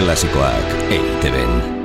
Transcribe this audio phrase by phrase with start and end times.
[0.00, 1.79] Klasikoak EITB-en.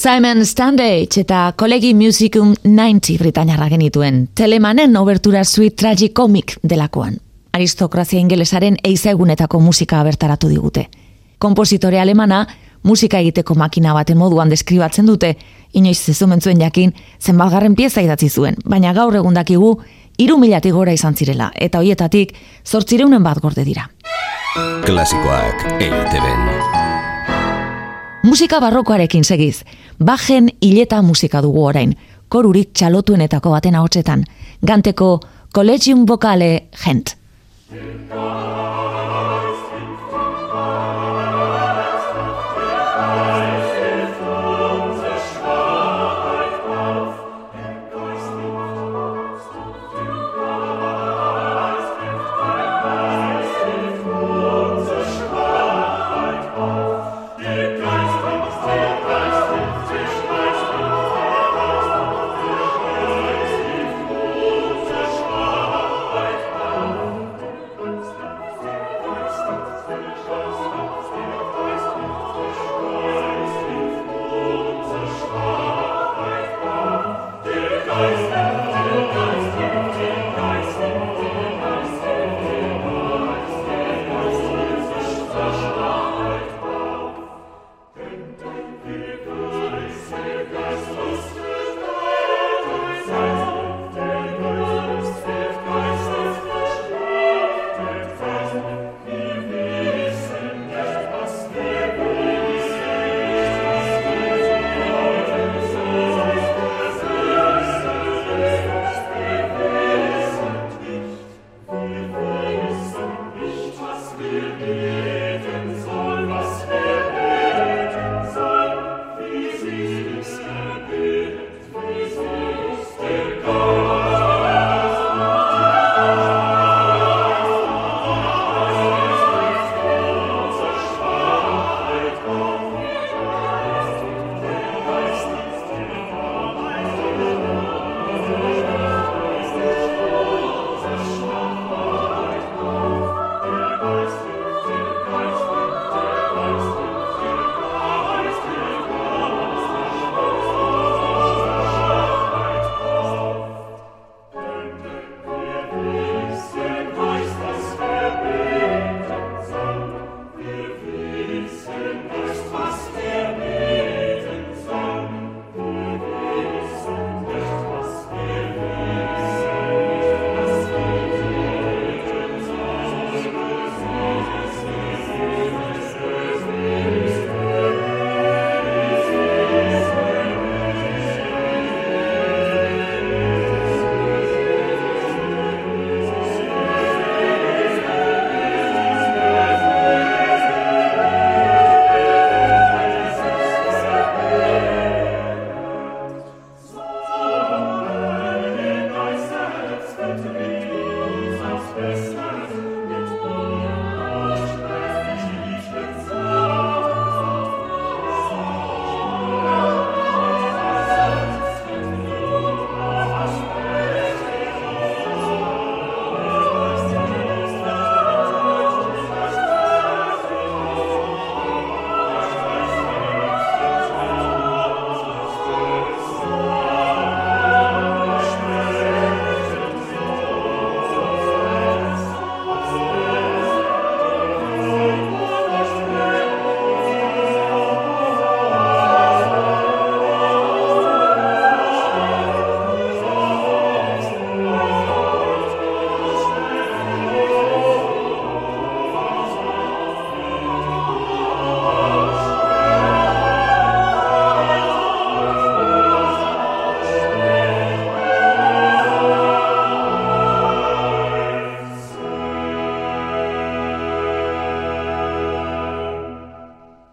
[0.00, 7.18] Simon Standage eta kolegi Musicum 90 Britaniarra genituen, telemanen obertura suite tragikomik delakoan.
[7.52, 10.86] Aristokrazia ingelesaren eizagunetako musika bertaratu digute.
[11.38, 12.46] Kompositore alemana,
[12.82, 15.34] musika egiteko makina baten moduan deskribatzen dute,
[15.74, 19.74] inoiz zezumentzuen jakin, zenbalgarren pieza idatzi zuen, baina gaur egun dakigu,
[20.16, 22.32] iru milatik gora izan zirela, eta hoietatik,
[22.64, 23.90] zortzireunen bat gorde dira.
[24.88, 26.88] Klasikoak EITB-en.
[28.22, 29.64] Musika barrokoarekin segiz,
[30.04, 31.94] bajen hileta musika dugu orain,
[32.28, 34.24] korurik txalotuenetako baten ahotsetan,
[34.66, 35.20] ganteko
[35.54, 37.16] Collegium Vocale Gent.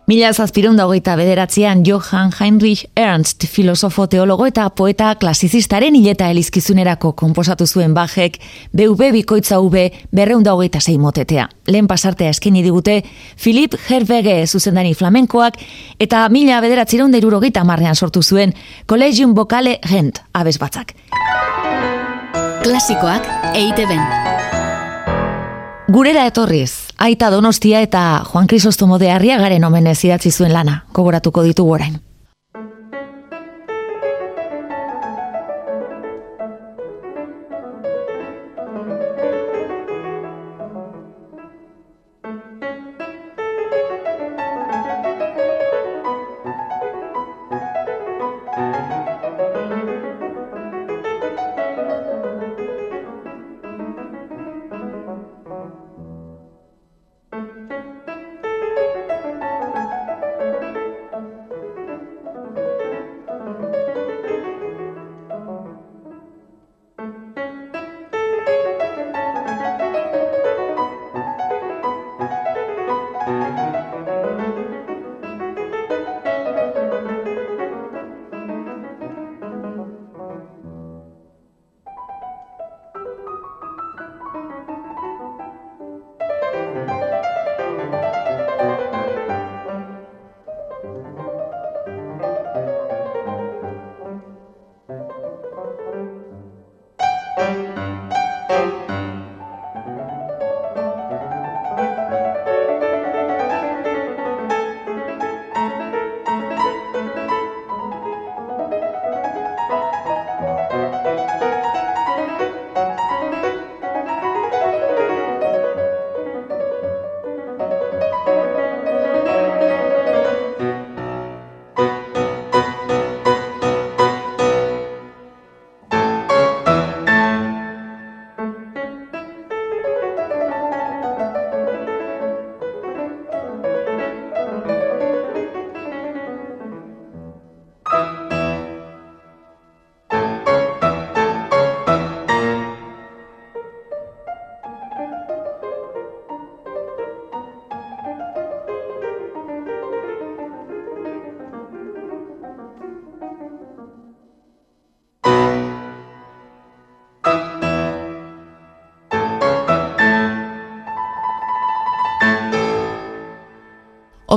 [0.08, 7.68] Mila zazpireunda hogeita bederatzean Johann Heinrich Ernst, filosofo teologo eta poeta klasizistaren hileta elizkizunerako komposatu
[7.68, 8.38] zuen bajek,
[8.72, 9.76] BUB bikoitza UB
[10.16, 11.50] berreunda hogeita zei motetea.
[11.68, 13.02] Lehen pasartea eskeni digute,
[13.36, 15.60] Philip Herwege zuzendani flamenkoak,
[16.00, 18.56] eta mila bederatzireunda irurogeita marrean sortu zuen,
[18.88, 20.96] Collegium Vocale Gent, abez batzak.
[22.64, 23.28] Klasikoak
[23.60, 24.08] eite ben.
[25.92, 31.76] Gurera etorriz, Aita Donostia eta Juan Crisostomo de Arriagaren omenez idatzi zuen lana, kogoratuko ditugu
[31.78, 32.07] orain.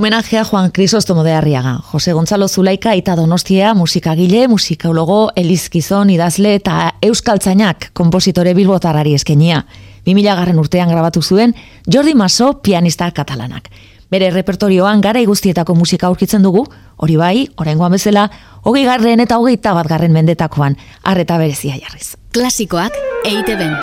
[0.01, 6.95] Homenajea Juan Crisostomo de Arriaga, Jose Gonzalo Zulaika eta Donostia musikagile, musikologo, elizkizon, idazle eta
[7.05, 9.67] euskaltzainak kompositore bilbotarari eskenia.
[10.07, 11.53] 2000 garren urtean grabatu zuen
[11.85, 13.69] Jordi Maso pianista katalanak.
[14.11, 16.65] Bere repertorioan gara iguztietako musika aurkitzen dugu,
[16.97, 18.31] hori bai, oraingoan bezala,
[18.65, 22.15] hogei garren eta hogeita bat garren mendetakoan, arreta berezia jarriz.
[22.33, 22.97] Klasikoak
[23.29, 23.77] eite ben.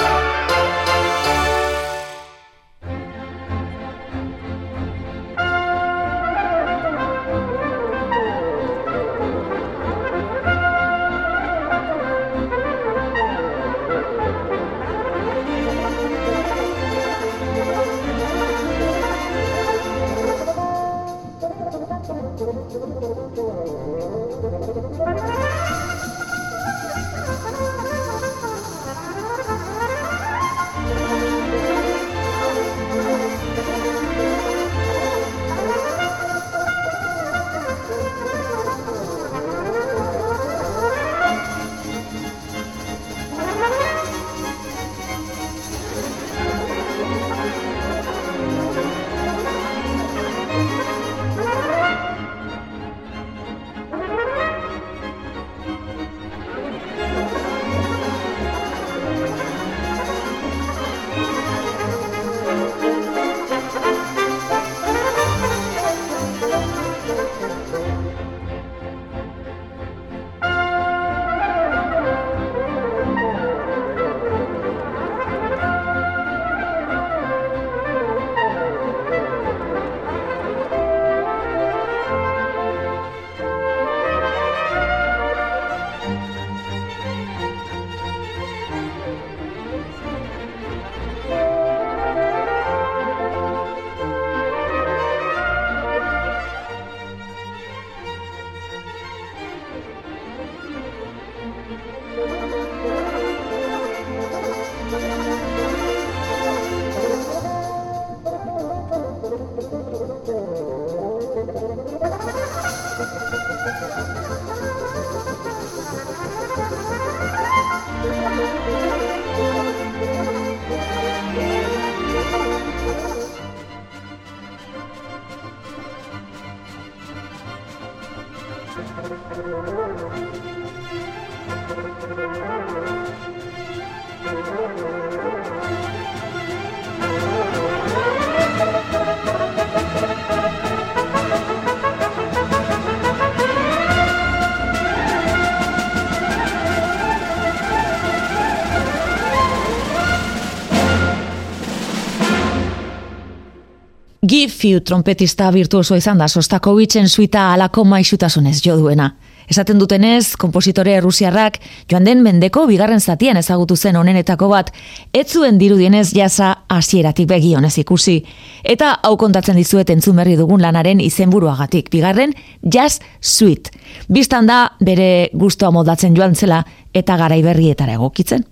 [154.27, 159.11] Gifiu trompetista virtuoso izan da Sostakovitzen suita alako maixutasunez jo duena.
[159.47, 161.59] Esaten dutenez, kompositore rusiarrak
[161.91, 164.73] joan den mendeko bigarren zatian ezagutu zen onenetako bat,
[165.13, 168.17] ez zuen dirudienez jasa hasieratik begionez ikusi.
[168.63, 173.71] Eta hau kontatzen dizuet entzumerri dugun lanaren izenburuagatik, bigarren jazz suite.
[174.09, 178.43] Bistan da bere gustoa modatzen joan zela eta garaiberrietara egokitzen.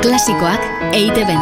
[0.00, 1.36] Klasikoak EITB.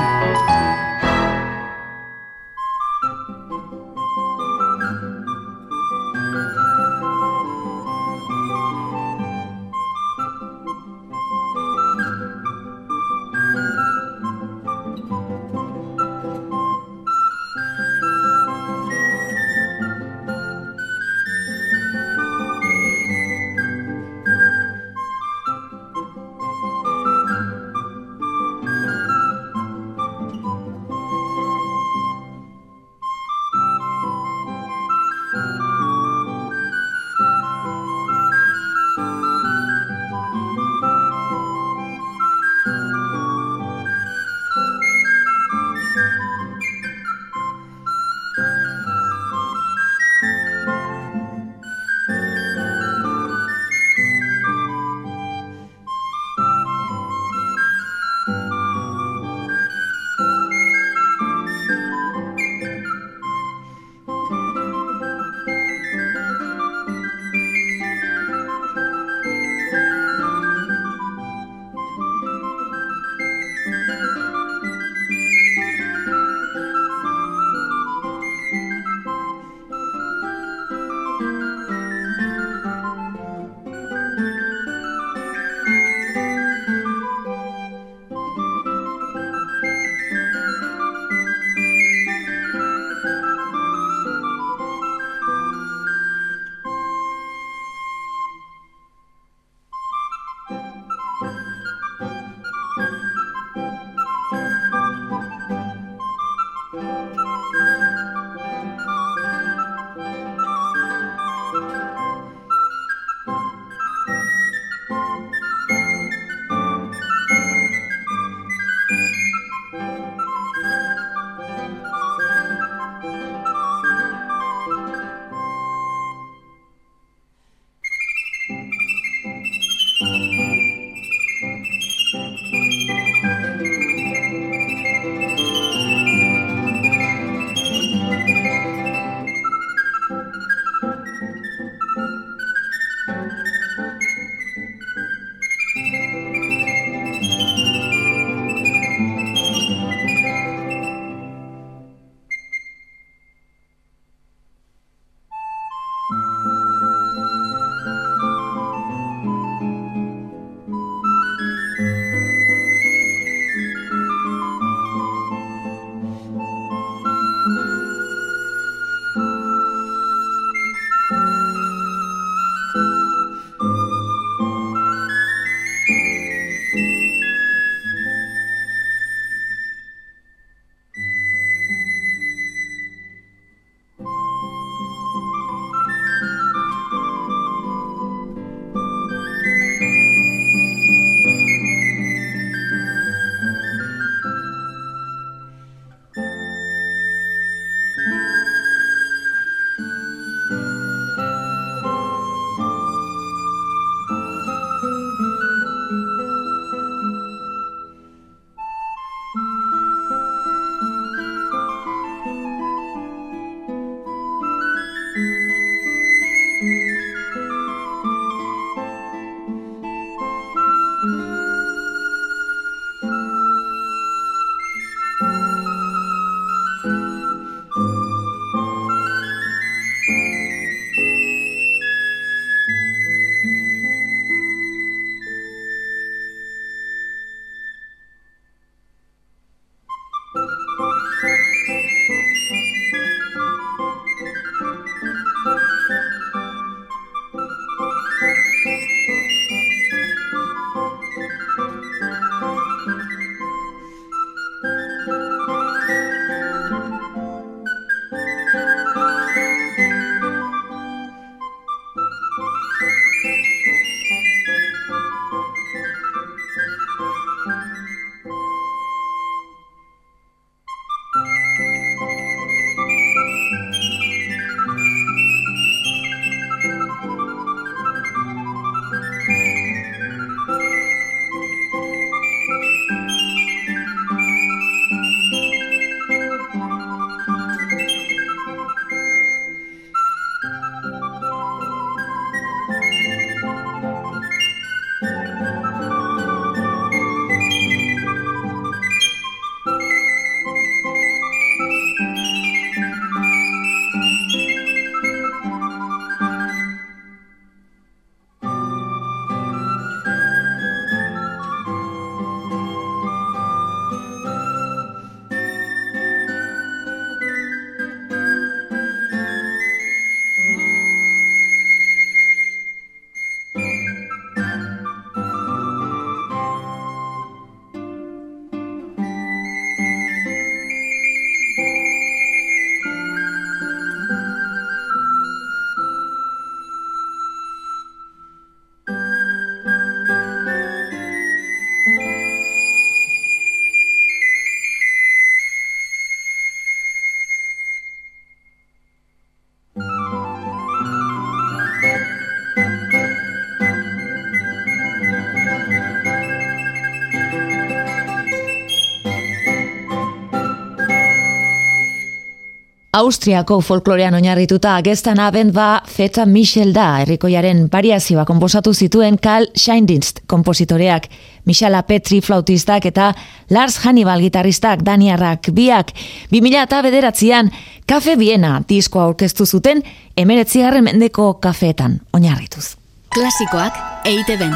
[363.01, 370.21] Austriako folklorean oinarrituta gestan abend ba Feta Michel da herrikoiaren variazioa konposatu zituen Karl Scheindinst
[370.29, 371.07] kompositoreak,
[371.49, 373.15] Michela Petri flautistak eta
[373.51, 375.95] Lars Hannibal gitarristak Daniarrak biak
[376.35, 377.51] 2000 eta bederatzean
[377.89, 379.81] Kafe Viena diskoa aurkeztu zuten
[380.17, 382.77] emeretzigarren mendeko kafeetan oinarrituz.
[383.15, 384.55] Klasikoak EITB-en.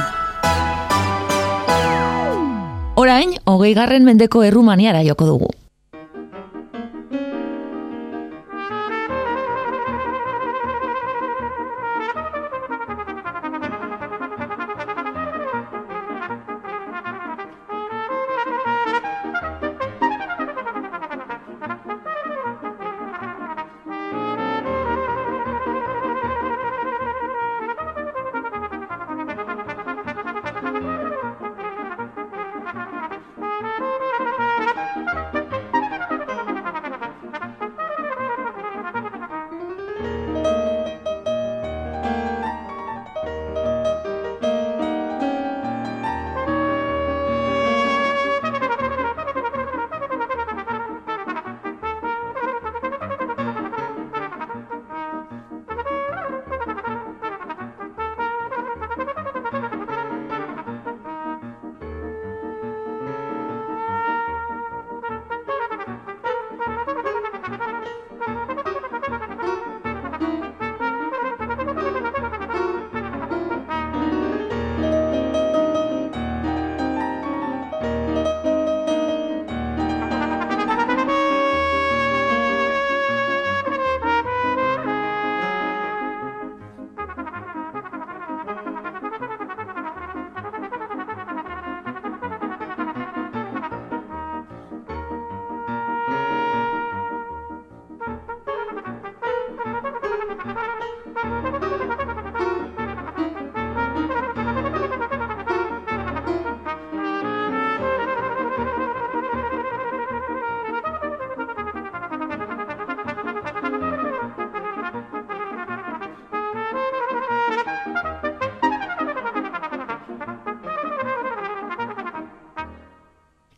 [2.96, 5.54] Orain, hogei garren mendeko errumaniara joko dugu.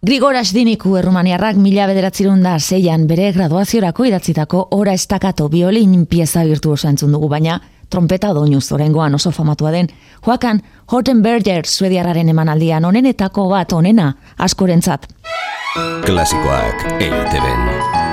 [0.06, 6.86] Grigor Asdiniku errumaniarrak mila bederatzerun da zeian bere graduaziorako idatzitako ora estakato biolin pieza virtuoso
[6.86, 7.58] entzun dugu, baina
[7.90, 9.90] trompeta doinuz orengoan oso famatua den.
[10.22, 15.10] Joakan, Hortenberger suediarraren emanaldian onenetako bat onena askorentzat.
[16.06, 18.05] Klasikoak EITB-en.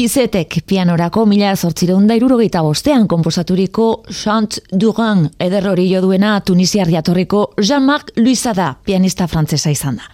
[0.00, 7.42] Bizetek pianorako mila zortzireun da irurogeita bostean komposaturiko Chant Duran ederrori jo duena Tunisiar jatorriko
[7.60, 10.08] Jean-Marc Luisada pianista frantzesa izan da.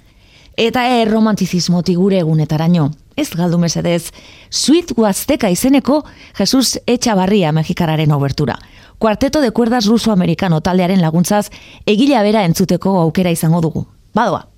[0.59, 4.11] Eta e romantizismoti gure egunetaraino, ez galdu mesedez,
[4.51, 6.01] Sweet Guazteka izeneko
[6.41, 8.59] Jesus Etxabarria mexikararen obertura.
[8.99, 11.45] Kuarteto de cuerdas ruso-amerikano taldearen laguntzaz
[11.87, 13.87] egila bera entzuteko aukera izango dugu.
[14.15, 14.49] Badoa!